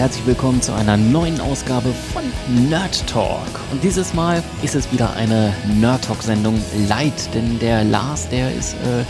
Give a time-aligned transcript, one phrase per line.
[0.00, 2.22] herzlich willkommen zu einer neuen Ausgabe von
[2.70, 3.60] Nerd Talk.
[3.70, 6.58] Und dieses Mal ist es wieder eine Nerd Talk-Sendung
[6.88, 9.04] light, denn der Lars, der ist äh,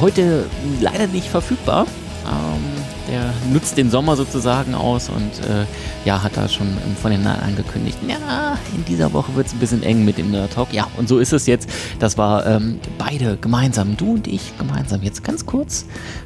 [0.00, 0.46] heute
[0.80, 1.86] leider nicht verfügbar.
[2.26, 2.64] Ähm,
[3.12, 5.66] der nutzt den Sommer sozusagen aus und äh,
[6.04, 6.66] ja, hat da schon
[7.00, 10.32] von den Nahen angekündigt, ja, in dieser Woche wird es ein bisschen eng mit dem
[10.32, 10.72] Nerd Talk.
[10.72, 11.70] Ja, und so ist es jetzt.
[12.00, 15.84] Das war ähm, beide gemeinsam, du und ich gemeinsam, jetzt ganz kurz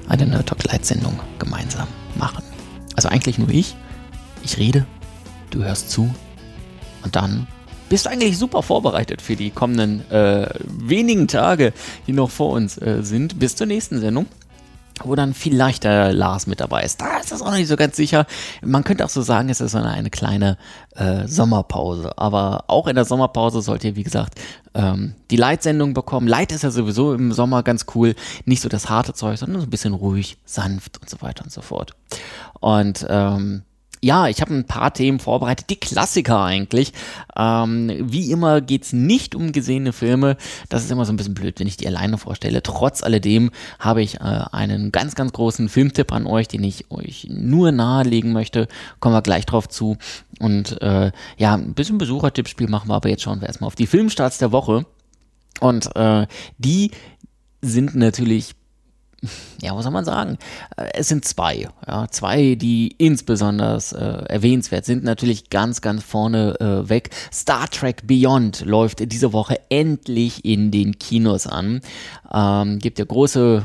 [0.09, 2.43] eine Nerd Talk Light-Sendung gemeinsam machen.
[2.97, 3.77] Also eigentlich nur ich.
[4.43, 4.87] Ich rede,
[5.51, 6.15] du hörst zu
[7.05, 7.47] und dann
[7.89, 11.73] bist du eigentlich super vorbereitet für die kommenden äh, wenigen Tage,
[12.07, 14.27] die noch vor uns äh, sind, bis zur nächsten Sendung
[15.05, 17.01] wo dann vielleicht der Lars mit dabei ist.
[17.01, 18.27] Da ist das auch noch nicht so ganz sicher.
[18.63, 20.59] Man könnte auch so sagen, es ist so eine, kleine
[20.97, 22.17] äh, Sommerpause.
[22.17, 24.39] Aber auch in der Sommerpause sollt ihr, wie gesagt,
[24.75, 26.27] ähm, die Leitsendung bekommen.
[26.27, 28.15] Light ist ja sowieso im Sommer ganz cool.
[28.45, 31.53] Nicht so das harte Zeug, sondern so ein bisschen ruhig, sanft und so weiter und
[31.53, 31.95] so fort.
[32.61, 33.63] Und ähm,
[34.01, 36.93] ja, ich habe ein paar Themen vorbereitet, die Klassiker eigentlich.
[37.37, 40.37] Ähm, wie immer geht's nicht um gesehene Filme.
[40.69, 42.63] Das ist immer so ein bisschen blöd, wenn ich die alleine vorstelle.
[42.63, 47.27] Trotz alledem habe ich äh, einen ganz, ganz großen Filmtipp an euch, den ich euch
[47.31, 48.69] nur nahelegen möchte.
[49.01, 49.97] Kommen wir gleich drauf zu.
[50.39, 53.87] Und äh, ja, ein bisschen Besuchertippspiel machen wir, aber jetzt schauen wir erstmal auf die
[53.87, 54.87] Filmstarts der Woche.
[55.61, 56.27] Und äh,
[56.59, 56.93] die
[57.61, 58.55] sind natürlich
[59.61, 60.39] ja, was soll man sagen?
[60.77, 65.03] Äh, es sind zwei, ja, zwei, die insbesondere äh, erwähnenswert sind.
[65.03, 67.11] Natürlich ganz, ganz vorne äh, weg.
[67.33, 71.81] Star Trek Beyond läuft diese Woche endlich in den Kinos an.
[72.33, 73.65] Ähm, gibt ja große,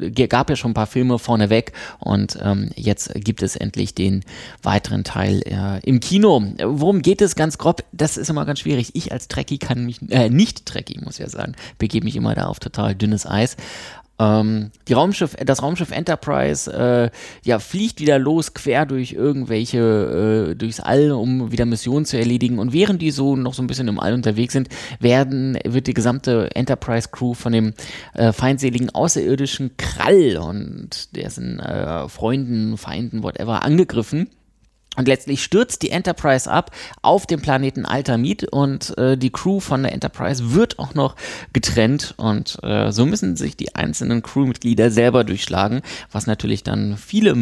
[0.00, 4.22] äh, gab ja schon ein paar Filme vorneweg und ähm, jetzt gibt es endlich den
[4.62, 6.42] weiteren Teil äh, im Kino.
[6.62, 7.82] Worum geht es ganz grob?
[7.92, 8.90] Das ist immer ganz schwierig.
[8.94, 12.34] Ich als Trekkie kann mich, äh, nicht Trekkie, muss ich ja sagen, begebe mich immer
[12.34, 13.56] da auf total dünnes Eis.
[14.18, 17.10] Ähm, die Raumschiff, das Raumschiff Enterprise äh,
[17.44, 22.58] ja, fliegt wieder los, quer durch irgendwelche, äh, durchs All, um wieder Missionen zu erledigen.
[22.58, 24.68] Und während die so noch so ein bisschen im All unterwegs sind,
[25.00, 27.74] werden, wird die gesamte Enterprise-Crew von dem
[28.14, 34.28] äh, feindseligen außerirdischen Krall und dessen äh, Freunden, Feinden, whatever, angegriffen.
[34.96, 36.70] Und letztlich stürzt die Enterprise ab
[37.02, 41.16] auf dem Planeten Altamid und äh, die Crew von der Enterprise wird auch noch
[41.52, 47.34] getrennt und äh, so müssen sich die einzelnen Crewmitglieder selber durchschlagen, was natürlich dann viele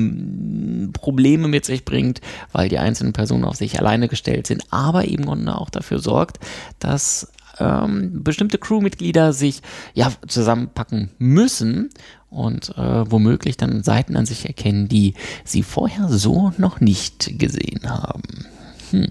[0.93, 2.21] Probleme mit sich bringt,
[2.53, 6.39] weil die einzelnen Personen auf sich alleine gestellt sind, aber eben auch dafür sorgt,
[6.79, 7.29] dass
[7.59, 9.61] ähm, bestimmte Crewmitglieder sich
[9.95, 11.91] ja zusammenpacken müssen
[12.35, 15.15] und äh, womöglich dann Seiten an sich erkennen, die
[15.45, 18.47] sie vorher so noch nicht gesehen haben.
[18.91, 19.09] Hm.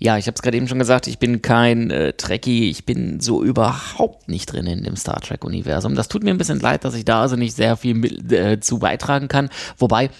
[0.00, 3.18] Ja, ich habe es gerade eben schon gesagt, ich bin kein äh, Trekkie, ich bin
[3.18, 5.96] so überhaupt nicht drin in dem Star Trek-Universum.
[5.96, 8.60] Das tut mir ein bisschen leid, dass ich da also nicht sehr viel mit, äh,
[8.60, 9.50] zu beitragen kann.
[9.76, 10.10] Wobei,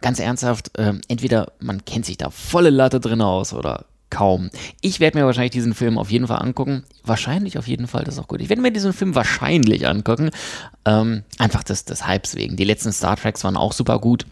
[0.00, 3.84] ganz ernsthaft, äh, entweder man kennt sich da volle Latte drin aus oder
[4.16, 4.48] kaum.
[4.80, 6.84] Ich werde mir wahrscheinlich diesen Film auf jeden Fall angucken.
[7.04, 8.40] Wahrscheinlich auf jeden Fall, das ist auch gut.
[8.40, 10.30] Ich werde mir diesen Film wahrscheinlich angucken.
[10.86, 12.56] Ähm, einfach des, des Hypes wegen.
[12.56, 14.24] Die letzten Star Treks waren auch super gut.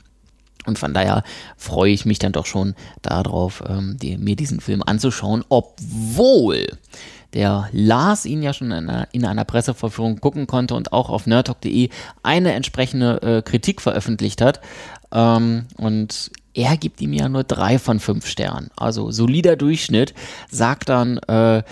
[0.65, 1.23] Und von daher
[1.59, 6.67] freue ich mich dann doch schon darauf, ähm, die, mir diesen Film anzuschauen, obwohl
[7.35, 11.27] der Lars ihn ja schon in einer, in einer Presseverführung gucken konnte und auch auf
[11.27, 11.91] nerdtalk.de
[12.23, 14.63] eine entsprechende äh, Kritik veröffentlicht hat.
[15.13, 18.71] Ähm, und er gibt ihm ja nur drei von fünf Sternen.
[18.77, 20.15] Also solider Durchschnitt,
[20.51, 21.63] sagt dann äh,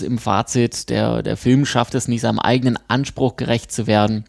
[0.00, 4.24] im Fazit, der, der Film schafft es nicht, seinem eigenen Anspruch gerecht zu werden.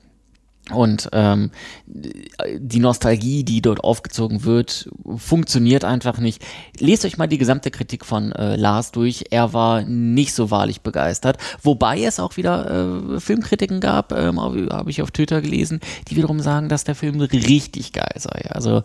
[0.71, 1.51] Und ähm,
[1.85, 6.41] die Nostalgie, die dort aufgezogen wird, funktioniert einfach nicht.
[6.79, 9.25] Lest euch mal die gesamte Kritik von äh, Lars durch.
[9.29, 11.37] Er war nicht so wahrlich begeistert.
[11.61, 16.39] Wobei es auch wieder äh, Filmkritiken gab, ähm, habe ich auf Twitter gelesen, die wiederum
[16.39, 18.49] sagen, dass der Film richtig geil sei.
[18.49, 18.83] Also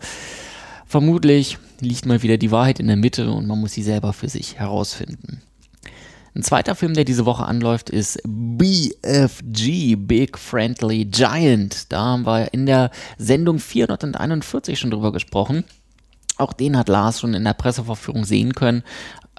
[0.89, 4.27] Vermutlich liegt mal wieder die Wahrheit in der Mitte und man muss sie selber für
[4.27, 5.43] sich herausfinden.
[6.33, 11.91] Ein zweiter Film, der diese Woche anläuft, ist BFG, Big Friendly Giant.
[11.91, 15.63] Da haben wir in der Sendung 441 schon drüber gesprochen.
[16.37, 18.81] Auch den hat Lars schon in der Presseverführung sehen können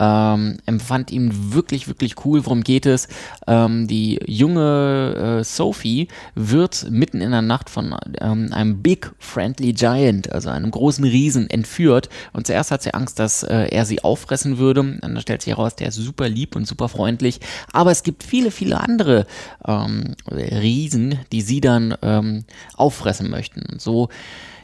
[0.01, 2.45] ähm, empfand ihn wirklich, wirklich cool.
[2.47, 3.07] Worum geht es?
[3.47, 9.75] Ähm, die junge äh, Sophie wird mitten in der Nacht von ähm, einem Big Friendly
[9.75, 12.09] Giant, also einem großen Riesen, entführt.
[12.33, 14.99] Und zuerst hat sie Angst, dass äh, er sie auffressen würde.
[15.01, 17.41] Dann stellt sich heraus, der ist super lieb und super freundlich.
[17.73, 19.27] Aber es gibt viele, viele andere
[19.67, 22.45] ähm, Riesen, die sie dann ähm,
[22.75, 23.63] auffressen möchten.
[23.71, 24.09] Und so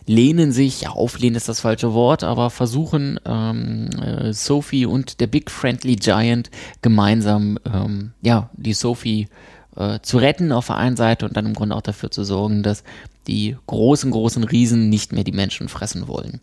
[0.06, 5.26] lehnen sich, ja, auflehnen ist das falsche Wort, aber versuchen ähm, äh, Sophie und der
[5.26, 6.50] Big Friendly Giant
[6.81, 9.29] gemeinsam, ähm, ja, die Sophie
[9.76, 12.62] äh, zu retten auf der einen Seite und dann im Grunde auch dafür zu sorgen,
[12.62, 12.85] dass
[13.26, 16.41] die großen, großen Riesen nicht mehr die Menschen fressen wollen.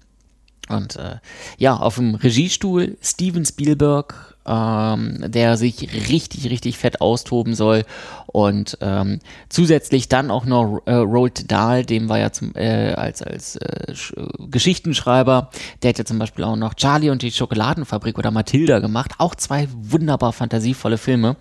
[0.69, 1.17] Und äh,
[1.57, 7.83] ja, auf dem Regiestuhl Steven Spielberg, ähm, der sich richtig, richtig fett austoben soll.
[8.27, 9.19] Und ähm,
[9.49, 13.93] zusätzlich dann auch noch äh, Roald Dahl, dem war ja zum, äh, als, als äh,
[14.39, 15.49] Geschichtenschreiber,
[15.81, 19.11] der hätte zum Beispiel auch noch Charlie und die Schokoladenfabrik oder Matilda gemacht.
[19.17, 21.35] Auch zwei wunderbar fantasievolle Filme.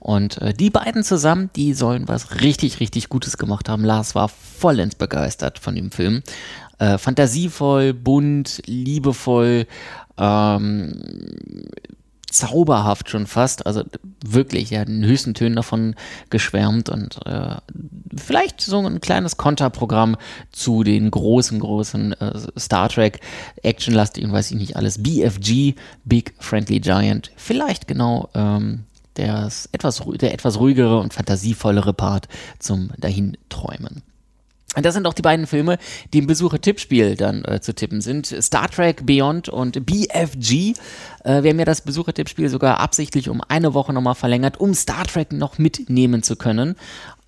[0.00, 3.84] Und äh, die beiden zusammen, die sollen was richtig, richtig Gutes gemacht haben.
[3.84, 6.22] Lars war vollends begeistert von dem Film
[6.84, 9.66] äh, fantasievoll, bunt, liebevoll,
[10.18, 10.92] ähm,
[12.30, 13.66] zauberhaft schon fast.
[13.66, 13.84] Also
[14.24, 15.94] wirklich, er hat in den höchsten Tönen davon
[16.30, 17.56] geschwärmt und äh,
[18.16, 20.16] vielleicht so ein kleines Konterprogramm
[20.50, 23.20] zu den großen, großen äh, Star Trek
[23.62, 25.02] Actionlastigen, weiß ich nicht alles.
[25.02, 27.30] BFG, Big Friendly Giant.
[27.36, 28.84] Vielleicht genau ähm,
[29.16, 32.28] der, etwas, der etwas ruhigere und fantasievollere Part
[32.58, 34.02] zum Dahinträumen.
[34.82, 35.78] Das sind auch die beiden Filme,
[36.12, 38.26] die im Besucher-Tippspiel dann äh, zu tippen sind.
[38.26, 40.74] Star Trek Beyond und BFG.
[41.24, 45.04] Äh, wir haben ja das Besucher-Tippspiel sogar absichtlich um eine Woche nochmal verlängert, um Star
[45.04, 46.76] Trek noch mitnehmen zu können.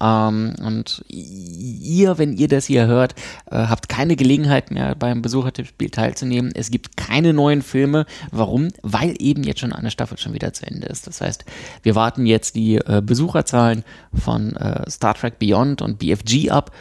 [0.01, 3.15] Ähm, und ihr, wenn ihr das hier hört,
[3.51, 6.53] äh, habt keine Gelegenheit mehr beim Besuchertippspiel teilzunehmen.
[6.55, 8.07] Es gibt keine neuen Filme.
[8.31, 8.69] Warum?
[8.83, 11.07] Weil eben jetzt schon eine Staffel schon wieder zu Ende ist.
[11.07, 11.45] Das heißt,
[11.83, 16.73] wir warten jetzt die äh, Besucherzahlen von äh, Star Trek Beyond und BFG ab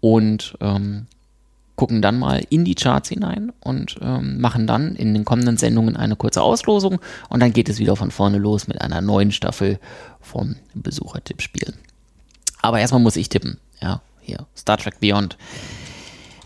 [0.00, 1.06] und ähm,
[1.76, 5.96] gucken dann mal in die Charts hinein und ähm, machen dann in den kommenden Sendungen
[5.96, 9.78] eine kurze Auslosung und dann geht es wieder von vorne los mit einer neuen Staffel
[10.20, 11.74] vom Besuchertippspiel.
[12.62, 13.58] Aber erstmal muss ich tippen.
[13.80, 15.36] Ja, hier, Star Trek Beyond.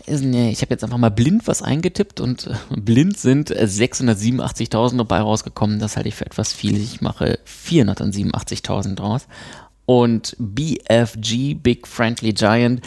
[0.05, 5.79] Ich habe jetzt einfach mal blind was eingetippt und äh, blind sind 687.000 dabei rausgekommen.
[5.79, 6.77] Das halte ich für etwas viel.
[6.77, 9.27] Ich mache 487.000 draus.
[9.85, 12.81] Und BFG, Big Friendly Giant,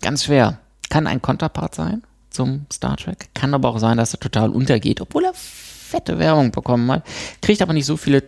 [0.00, 0.58] ganz schwer.
[0.90, 5.00] Kann ein Konterpart sein zum Star Trek, kann aber auch sein, dass er total untergeht,
[5.00, 7.04] obwohl er fette Werbung bekommen hat,
[7.40, 8.24] kriegt aber nicht so viele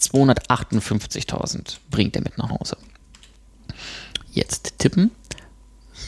[0.00, 2.76] 258.000 bringt er mit nach Hause.
[4.32, 5.12] Jetzt tippen.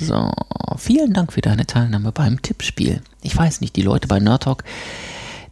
[0.01, 0.31] So,
[0.77, 3.01] vielen Dank für deine Teilnahme beim Tippspiel.
[3.23, 4.65] Ich weiß nicht, die Leute bei Nerdtalk,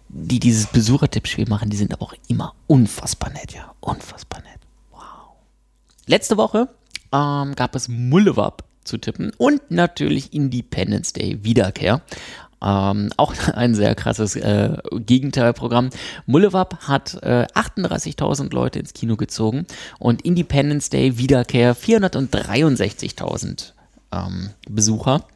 [0.08, 3.72] die dieses Besuchertippspiel machen, die sind aber auch immer unfassbar nett, ja.
[3.80, 4.60] Unfassbar nett.
[4.90, 5.00] Wow.
[6.06, 6.68] Letzte Woche
[7.12, 12.02] ähm, gab es Mullewab zu tippen und natürlich Independence Day Wiederkehr.
[12.62, 15.90] Ähm, auch ein sehr krasses äh, Gegenteilprogramm.
[16.26, 19.66] Mullewab hat äh, 38.000 Leute ins Kino gezogen
[19.98, 23.72] und Independence Day Wiederkehr 463.000
[24.12, 25.26] ähm, Besucher.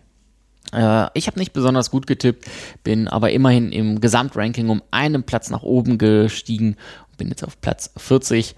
[0.73, 2.47] Äh, ich habe nicht besonders gut getippt,
[2.83, 6.77] bin aber immerhin im Gesamtranking um einen Platz nach oben gestiegen
[7.11, 8.55] und bin jetzt auf Platz 40.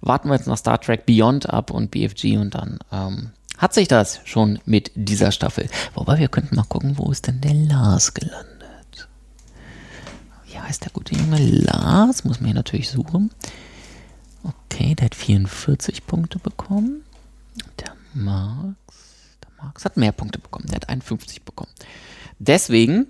[0.00, 3.88] Warten wir jetzt noch Star Trek Beyond ab und BFG und dann ähm, hat sich
[3.88, 5.68] das schon mit dieser Staffel.
[5.94, 9.08] Wobei wir könnten mal gucken, wo ist denn der Lars gelandet?
[10.46, 11.38] Wie heißt der gute Junge?
[11.38, 13.30] Lars, muss man hier natürlich suchen.
[14.42, 17.04] Okay, der hat 44 Punkte bekommen.
[17.80, 18.76] Der Max,
[19.42, 20.66] der Max hat mehr Punkte bekommen.
[20.68, 21.70] Der hat 51 bekommen.
[22.38, 23.06] Deswegen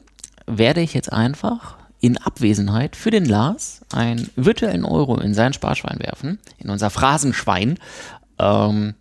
[0.47, 5.99] werde ich jetzt einfach in Abwesenheit für den Lars einen virtuellen Euro in sein Sparschwein
[5.99, 7.79] werfen, in unser Phrasenschwein.
[8.39, 8.95] Ähm,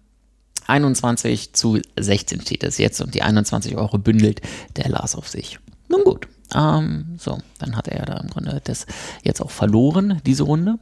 [0.67, 4.41] 21 zu 16 steht es jetzt und die 21 Euro bündelt
[4.75, 5.59] der Lars auf sich.
[5.87, 6.27] Nun gut.
[6.53, 8.85] Ähm, so, dann hat er da im Grunde das
[9.23, 10.79] jetzt auch verloren, diese Runde.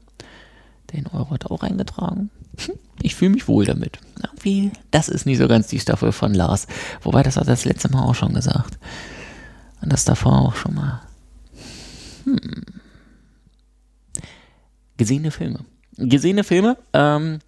[0.93, 2.29] Den Euro hat er auch eingetragen.
[3.01, 3.99] Ich fühle mich wohl damit.
[4.21, 6.67] Irgendwie, das ist nicht so ganz die Staffel von Lars.
[7.01, 8.77] Wobei, das hat er das letzte Mal auch schon gesagt.
[9.81, 11.01] Und das davor auch schon mal.
[12.23, 12.63] Hm.
[14.95, 15.65] Gesehene Filme.
[15.97, 17.39] Gesehene Filme, ähm,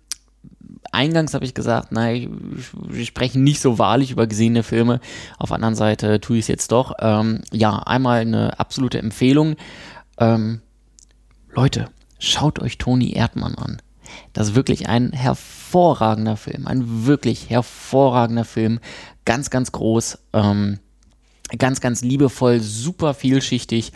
[0.96, 5.00] eingangs habe ich gesagt, nein, wir sprechen nicht so wahrlich über gesehene Filme.
[5.38, 6.94] Auf der anderen Seite tue ich es jetzt doch.
[7.00, 9.56] Ähm, ja, einmal eine absolute Empfehlung.
[10.18, 10.62] Ähm,
[11.54, 13.82] Leute, schaut euch Toni Erdmann an.
[14.34, 16.68] Das ist wirklich ein hervorragender Film.
[16.68, 18.80] Ein wirklich hervorragender Film.
[19.26, 20.20] Ganz, ganz groß.
[20.34, 20.80] Ähm,
[21.58, 23.92] ganz, ganz liebevoll, super vielschichtig.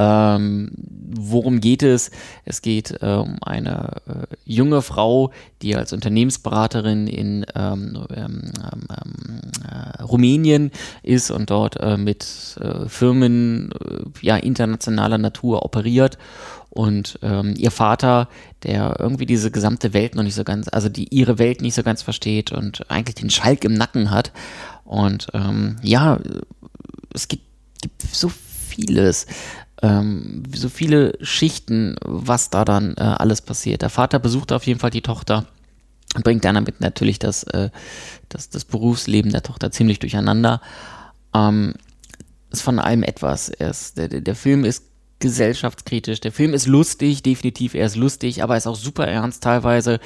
[0.00, 0.70] Ähm,
[1.12, 2.10] worum geht es?
[2.46, 5.30] Es geht äh, um eine äh, junge Frau,
[5.60, 10.70] die als Unternehmensberaterin in ähm, ähm, ähm äh, Rumänien
[11.02, 16.16] ist und dort äh, mit äh, Firmen äh, ja, internationaler Natur operiert.
[16.70, 18.28] Und ähm, ihr Vater,
[18.62, 21.82] der irgendwie diese gesamte Welt noch nicht so ganz, also die ihre Welt nicht so
[21.82, 24.32] ganz versteht und eigentlich den Schalk im Nacken hat.
[24.84, 26.18] Und ähm, ja,
[27.12, 27.44] es gibt,
[27.82, 28.30] gibt so
[28.70, 29.26] vieles
[29.82, 33.82] ähm, so viele Schichten, was da dann äh, alles passiert.
[33.82, 35.46] Der Vater besucht auf jeden Fall die Tochter
[36.14, 37.70] und bringt dann damit natürlich das, äh,
[38.28, 40.60] das, das Berufsleben der Tochter ziemlich durcheinander.
[41.34, 41.74] Ähm,
[42.50, 43.48] ist von allem etwas.
[43.48, 44.84] Ist, der, der Film ist
[45.20, 46.20] gesellschaftskritisch.
[46.20, 50.00] Der Film ist lustig, definitiv, er ist lustig, aber er ist auch super ernst teilweise.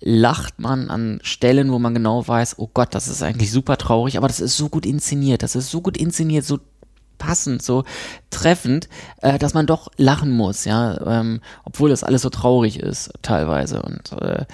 [0.00, 4.16] Lacht man an Stellen, wo man genau weiß, oh Gott, das ist eigentlich super traurig,
[4.16, 6.60] aber das ist so gut inszeniert, das ist so gut inszeniert, so
[7.18, 7.84] passend, so
[8.30, 8.88] treffend,
[9.22, 13.82] äh, dass man doch lachen muss, ja, ähm, obwohl das alles so traurig ist teilweise
[13.82, 14.44] und äh,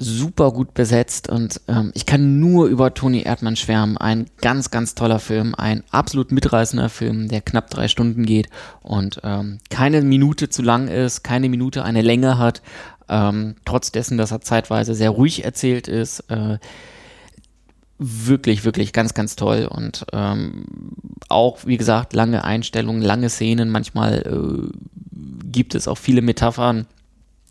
[0.00, 3.96] super gut besetzt und ähm, ich kann nur über Toni Erdmann schwärmen.
[3.96, 8.48] Ein ganz, ganz toller Film, ein absolut mitreißender Film, der knapp drei Stunden geht
[8.80, 12.62] und ähm, keine Minute zu lang ist, keine Minute eine Länge hat,
[13.08, 16.20] ähm, trotz dessen, dass er zeitweise sehr ruhig erzählt ist.
[16.30, 16.58] Äh,
[17.98, 19.68] wirklich, wirklich ganz, ganz toll.
[19.70, 20.64] Und ähm,
[21.28, 24.68] auch, wie gesagt, lange Einstellungen, lange Szenen, manchmal äh,
[25.50, 26.86] gibt es auch viele Metaphern,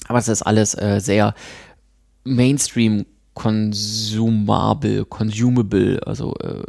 [0.08, 1.34] aber es ist alles äh, sehr
[2.24, 6.64] Mainstream konsumabel, consumable, also äh,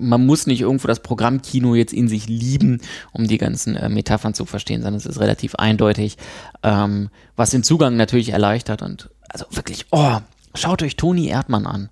[0.00, 2.80] man muss nicht irgendwo das Programmkino jetzt in sich lieben,
[3.12, 6.16] um die ganzen äh, Metaphern zu verstehen, sondern es ist relativ eindeutig,
[6.62, 8.82] ähm, was den Zugang natürlich erleichtert.
[8.82, 10.18] Und also wirklich, oh,
[10.54, 11.90] schaut euch Toni Erdmann an.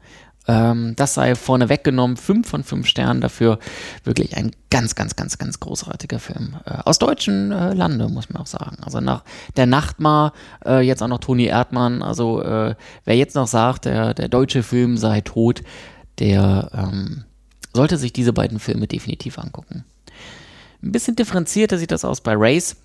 [0.50, 2.16] Ähm, das sei vorne weggenommen.
[2.16, 3.58] Fünf von fünf Sternen dafür.
[4.02, 6.56] Wirklich ein ganz, ganz, ganz, ganz großartiger Film.
[6.64, 8.78] Äh, aus deutschen äh, Lande, muss man auch sagen.
[8.82, 9.22] Also nach
[9.56, 10.32] der Nachtmar,
[10.64, 12.02] äh, jetzt auch noch Toni Erdmann.
[12.02, 15.62] Also äh, wer jetzt noch sagt, der, der deutsche Film sei tot,
[16.18, 17.24] der ähm,
[17.72, 19.84] sollte sich diese beiden Filme definitiv angucken.
[20.82, 22.76] Ein bisschen differenzierter sieht das aus bei Race.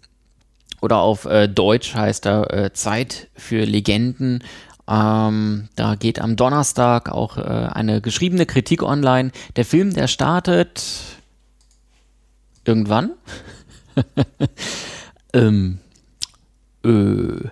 [0.82, 4.44] Oder auf äh, Deutsch heißt er äh, Zeit für Legenden.
[4.88, 9.32] Ähm, da geht am Donnerstag auch äh, eine geschriebene Kritik online.
[9.56, 10.84] Der Film, der startet
[12.66, 13.12] irgendwann.
[15.34, 15.80] ähm,
[16.84, 17.50] äh,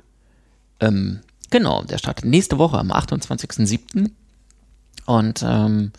[0.79, 4.11] ähm, genau, der startet nächste Woche am 28.07.
[5.05, 5.91] Und ähm,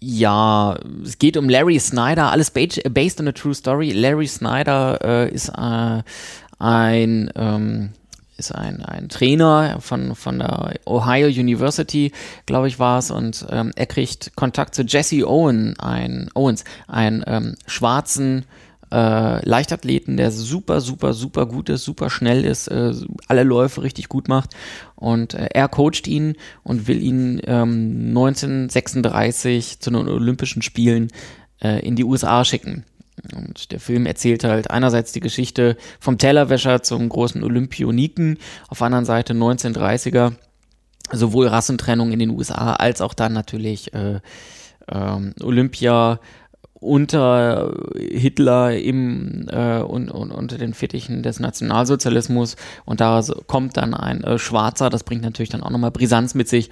[0.00, 3.90] ja, es geht um Larry Snyder, alles based on a true story.
[3.90, 6.02] Larry Snyder äh, ist äh,
[6.58, 7.90] ein ähm,
[8.40, 12.10] ist ein, ein Trainer von, von der Ohio University,
[12.46, 17.22] glaube ich, war es, und ähm, er kriegt Kontakt zu Jesse Owen, ein Owens, einen
[17.26, 18.46] ähm, schwarzen
[18.92, 22.92] äh, Leichtathleten, der super, super, super gut ist, super schnell ist, äh,
[23.28, 24.50] alle Läufe richtig gut macht.
[24.96, 31.08] Und äh, er coacht ihn und will ihn ähm, 1936 zu den Olympischen Spielen
[31.62, 32.84] äh, in die USA schicken.
[33.34, 38.86] Und der Film erzählt halt einerseits die Geschichte vom Tellerwäscher zum großen Olympioniken, auf der
[38.86, 40.32] anderen Seite 1930er,
[41.12, 44.20] sowohl Rassentrennung in den USA als auch dann natürlich äh,
[44.88, 46.20] ähm, Olympia
[46.80, 52.56] unter Hitler im äh, und, und, unter den Fittichen des Nationalsozialismus.
[52.86, 56.48] Und da kommt dann ein äh, Schwarzer, das bringt natürlich dann auch nochmal Brisanz mit
[56.48, 56.70] sich.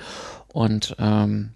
[0.52, 1.50] Und ähm,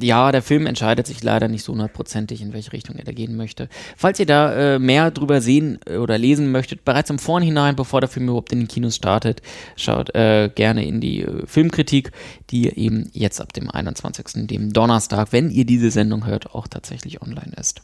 [0.00, 3.36] ja, der Film entscheidet sich leider nicht so hundertprozentig, in welche Richtung er da gehen
[3.36, 3.68] möchte.
[3.96, 8.00] Falls ihr da äh, mehr drüber sehen äh, oder lesen möchtet, bereits im Vornhinein, bevor
[8.00, 9.42] der Film überhaupt in den Kinos startet,
[9.76, 12.12] schaut äh, gerne in die äh, Filmkritik,
[12.50, 17.22] die eben jetzt ab dem 21., dem Donnerstag, wenn ihr diese Sendung hört, auch tatsächlich
[17.22, 17.80] online ist.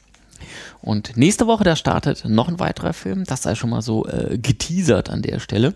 [0.80, 4.38] Und nächste Woche, da startet noch ein weiterer Film, das sei schon mal so äh,
[4.38, 5.74] geteasert an der Stelle.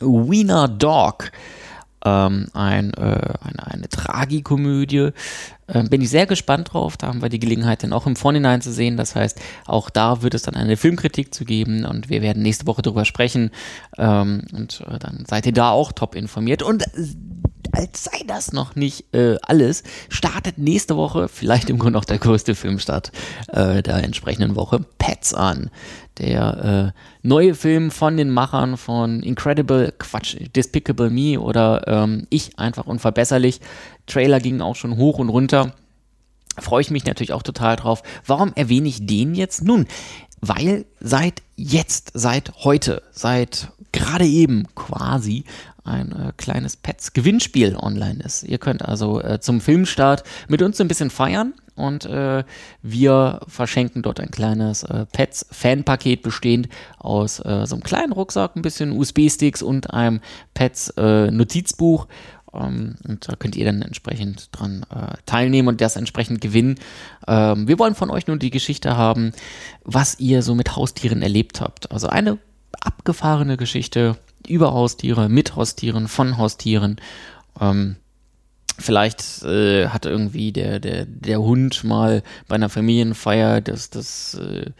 [0.00, 1.30] Wiener Dog
[2.04, 5.10] ähm, ein, äh, eine, eine Tragikomödie.
[5.68, 6.96] Ähm, bin ich sehr gespannt drauf.
[6.96, 8.96] Da haben wir die Gelegenheit, dann auch im Vorhinein zu sehen.
[8.96, 12.66] Das heißt, auch da wird es dann eine Filmkritik zu geben und wir werden nächste
[12.66, 13.50] Woche darüber sprechen.
[13.98, 16.62] Ähm, und äh, dann seid ihr da auch top informiert.
[16.62, 16.84] Und
[17.72, 22.18] als sei das noch nicht äh, alles, startet nächste Woche, vielleicht im Grunde auch der
[22.18, 23.12] größte Filmstart
[23.48, 25.70] äh, der entsprechenden Woche, Pets an.
[26.18, 32.58] Der äh, neue Film von den Machern von Incredible, Quatsch, Despicable Me oder ähm, Ich
[32.58, 33.60] einfach unverbesserlich.
[34.06, 35.72] Trailer gingen auch schon hoch und runter.
[36.58, 38.02] Freue ich mich natürlich auch total drauf.
[38.26, 39.64] Warum erwähne ich den jetzt?
[39.64, 39.86] Nun,
[40.42, 45.44] weil seit jetzt, seit heute, seit gerade eben quasi
[45.84, 48.44] ein äh, kleines Pets-Gewinnspiel online ist.
[48.44, 52.44] Ihr könnt also äh, zum Filmstart mit uns ein bisschen feiern und äh,
[52.82, 56.68] wir verschenken dort ein kleines äh, Pets-Fan-Paket bestehend
[56.98, 60.20] aus äh, so einem kleinen Rucksack, ein bisschen USB-Sticks und einem
[60.54, 62.06] Pets-Notizbuch.
[62.54, 66.78] Ähm, und da könnt ihr dann entsprechend dran äh, teilnehmen und das entsprechend gewinnen.
[67.26, 69.32] Ähm, wir wollen von euch nur die Geschichte haben,
[69.84, 71.90] was ihr so mit Haustieren erlebt habt.
[71.90, 72.38] Also eine
[72.80, 76.96] abgefahrene Geschichte über Haustiere, mit Haustieren, von Haustieren.
[77.60, 77.96] Ähm,
[78.78, 84.70] vielleicht äh, hat irgendwie der, der, der Hund mal bei einer Familienfeier das, das äh,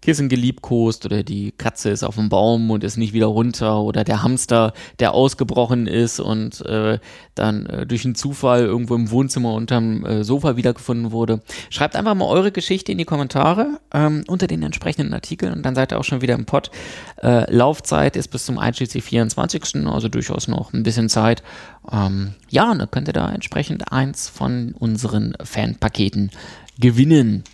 [0.00, 4.04] Kissen geliebkost oder die Katze ist auf dem Baum und ist nicht wieder runter oder
[4.04, 6.98] der Hamster, der ausgebrochen ist und äh,
[7.34, 11.40] dann äh, durch einen Zufall irgendwo im Wohnzimmer unterm äh, Sofa wiedergefunden wurde.
[11.70, 15.74] Schreibt einfach mal eure Geschichte in die Kommentare ähm, unter den entsprechenden Artikeln und dann
[15.74, 16.70] seid ihr auch schon wieder im Pod.
[17.22, 19.86] Äh, Laufzeit ist bis zum einschließlich 24.
[19.86, 21.42] Also durchaus noch ein bisschen Zeit.
[21.90, 26.30] Ähm, ja, und dann könnt ihr da entsprechend eins von unseren Fanpaketen
[26.78, 27.44] gewinnen.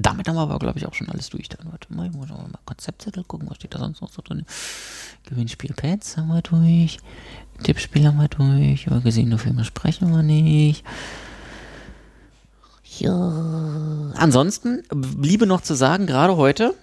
[0.00, 1.48] Damit haben wir aber, glaube ich, auch schon alles durch.
[1.48, 4.46] Dann warte mal, ich muss mal Konzeptzettel gucken, was steht da sonst noch so drin.
[5.24, 6.98] Gewinnspiel-Pads haben wir durch.
[7.64, 8.86] Tippspiel haben wir durch.
[8.86, 10.84] Über gesehene Filme sprechen wir nicht.
[12.98, 14.12] Ja.
[14.14, 16.76] Ansonsten bliebe noch zu sagen, gerade heute,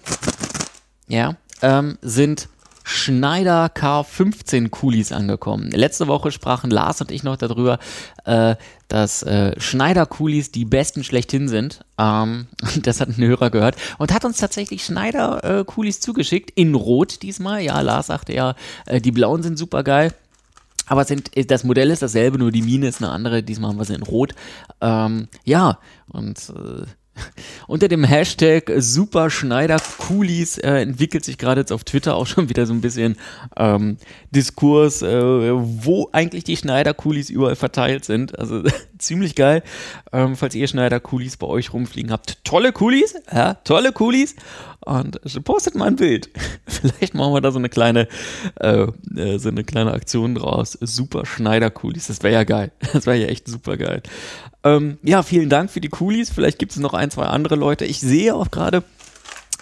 [1.07, 2.49] ja, ähm, sind
[2.87, 5.71] Schneider K15 Coolies angekommen.
[5.71, 7.79] Letzte Woche sprachen Lars und ich noch darüber,
[8.25, 8.55] äh,
[8.89, 11.83] dass äh, Schneider Coolies die besten schlechthin sind.
[11.97, 12.45] Ähm,
[12.83, 17.23] das hat ein Hörer gehört und hat uns tatsächlich Schneider äh, Coolies zugeschickt in Rot
[17.23, 17.61] diesmal.
[17.61, 18.53] Ja, Lars sagte ja,
[18.85, 20.13] äh, die blauen sind super geil.
[20.85, 23.41] Aber sind, das Modell ist dasselbe, nur die Mine ist eine andere.
[23.41, 24.35] Diesmal haben wir sie in Rot.
[24.79, 26.85] Ähm, ja, und äh,
[27.67, 32.73] unter dem Hashtag Superschneider-Coolies äh, entwickelt sich gerade jetzt auf Twitter auch schon wieder so
[32.73, 33.17] ein bisschen
[33.57, 33.97] ähm,
[34.31, 38.37] Diskurs, äh, wo eigentlich die Schneider-Coolies überall verteilt sind.
[38.37, 38.63] Also
[38.97, 39.63] ziemlich geil.
[40.11, 44.35] Ähm, falls ihr Schneider-Coolies bei euch rumfliegen habt, tolle Coolies, ja, tolle Coolies.
[44.85, 46.29] Und postet mal ein Bild.
[46.67, 48.07] Vielleicht machen wir da so eine kleine,
[48.59, 50.77] äh, äh so eine kleine Aktion draus.
[50.79, 52.07] Super Schneider-Coolies.
[52.07, 52.71] Das wäre ja geil.
[52.93, 54.03] Das wäre ja echt super geil.
[54.63, 56.29] Ähm, ja, vielen Dank für die Coolies.
[56.29, 57.85] Vielleicht gibt es noch ein, zwei andere Leute.
[57.85, 58.83] Ich sehe auch gerade,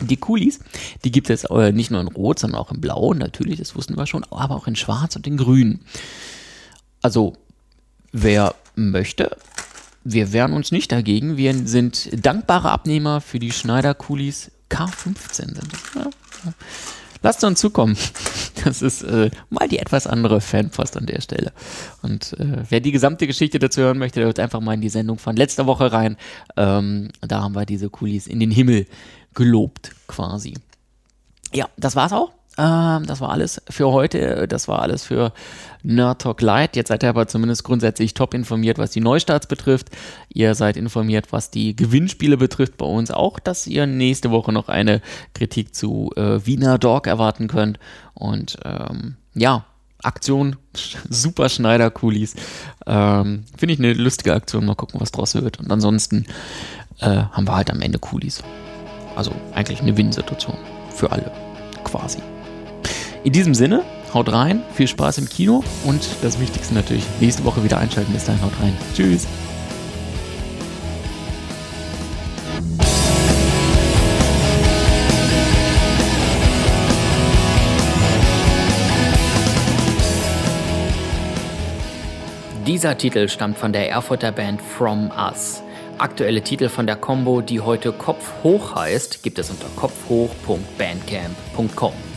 [0.02, 0.60] die Coolies,
[1.04, 3.96] die gibt es äh, nicht nur in Rot, sondern auch in Blau, natürlich, das wussten
[3.96, 5.82] wir schon, aber auch in Schwarz und in Grün.
[7.02, 7.34] Also,
[8.12, 9.38] wer möchte,
[10.04, 11.38] wir wehren uns nicht dagegen.
[11.38, 15.60] Wir sind dankbare Abnehmer für die Schneider-Coolies K15 sind.
[17.22, 17.98] Lasst uns zukommen.
[18.66, 21.52] Das ist äh, mal die etwas andere Fanpost an der Stelle.
[22.02, 24.90] Und äh, wer die gesamte Geschichte dazu hören möchte, der hört einfach mal in die
[24.90, 26.16] Sendung von letzter Woche rein.
[26.56, 28.86] Ähm, da haben wir diese Kulis in den Himmel
[29.34, 30.54] gelobt, quasi.
[31.54, 32.32] Ja, das war's auch.
[32.58, 34.48] Ähm, das war alles für heute.
[34.48, 35.34] Das war alles für
[35.82, 36.76] Nerd Talk Light.
[36.76, 39.90] Jetzt seid ihr aber zumindest grundsätzlich top informiert, was die Neustarts betrifft.
[40.30, 44.70] Ihr seid informiert, was die Gewinnspiele betrifft bei uns auch, dass ihr nächste Woche noch
[44.70, 45.02] eine
[45.34, 47.80] Kritik zu äh, Wiener Dog erwarten könnt.
[48.14, 49.66] Und ähm, ja,
[50.04, 50.58] Aktion,
[51.10, 52.36] super Schneider-Coolies.
[52.86, 54.66] Ähm, Finde ich eine lustige Aktion.
[54.66, 55.60] Mal gucken, was draus wird.
[55.60, 56.26] Und ansonsten
[57.00, 58.44] äh, haben wir halt am Ende Coolies.
[59.16, 60.58] Also eigentlich eine Win-Situation
[60.92, 61.32] für alle,
[61.84, 62.20] quasi.
[63.24, 63.84] In diesem Sinne,
[64.14, 68.12] haut rein, viel Spaß im Kino und das Wichtigste natürlich, nächste Woche wieder einschalten.
[68.12, 68.78] Bis dahin, haut rein.
[68.94, 69.26] Tschüss.
[82.68, 85.64] Dieser Titel stammt von der Erfurter Band From Us.
[85.98, 92.13] Aktuelle Titel von der Combo, die heute Kopf hoch heißt, gibt es unter kopfhoch.bandcamp.com.